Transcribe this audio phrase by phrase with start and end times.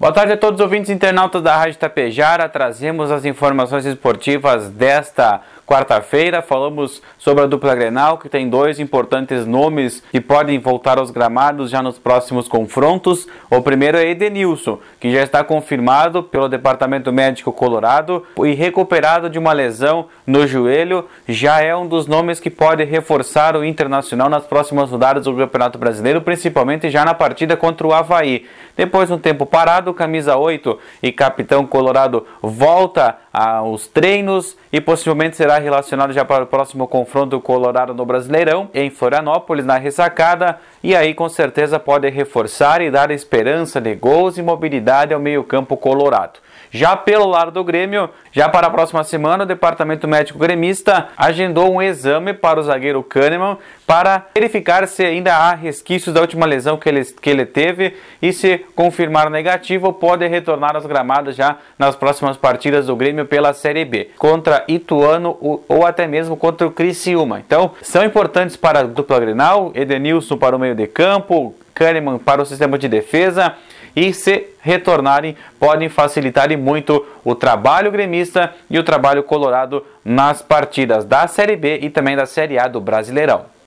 [0.00, 2.48] Boa tarde a todos os ouvintes internautas da Rádio Tapejara.
[2.48, 6.42] Trazemos as informações esportivas desta quarta-feira.
[6.42, 11.70] Falamos sobre a dupla Grenal, que tem dois importantes nomes que podem voltar aos gramados
[11.70, 13.28] já nos próximos confrontos.
[13.48, 19.38] O primeiro é Edenilson, que já está confirmado pelo Departamento Médico Colorado e recuperado de
[19.38, 21.06] uma lesão no joelho.
[21.28, 25.78] Já é um dos nomes que pode reforçar o Internacional nas próximas rodadas do Campeonato
[25.78, 28.44] Brasileiro, principalmente já na partida contra o Havaí.
[28.76, 35.36] Depois de um tempo parado, camisa 8 e capitão colorado volta aos treinos e possivelmente
[35.36, 40.96] será relacionado já para o próximo confronto colorado no Brasileirão em Florianópolis na ressacada e
[40.96, 46.40] aí com certeza pode reforçar e dar esperança de gols e mobilidade ao meio-campo colorado.
[46.72, 51.72] Já pelo lado do Grêmio, já para a próxima semana, o Departamento Médico Gremista agendou
[51.72, 56.76] um exame para o zagueiro Kahneman para verificar se ainda há resquícios da última lesão
[56.76, 61.96] que ele, que ele teve e se confirmar negativo, pode retornar às gramadas já nas
[61.96, 67.40] próximas partidas do Grêmio pela Série B, contra Ituano ou até mesmo contra o Criciúma.
[67.40, 72.42] Então, são importantes para a dupla Grenal, Edenilson para o meio de campo, Kahneman para
[72.42, 73.54] o sistema de defesa
[73.94, 81.04] e se retornarem podem facilitar muito o trabalho gremista e o trabalho colorado nas partidas
[81.04, 83.59] da Série B e também da Série A do Brasileirão.